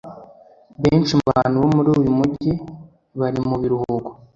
[0.81, 2.51] benshi mubantu bo muri uyu mujyi
[3.19, 4.09] bari mu biruhuko.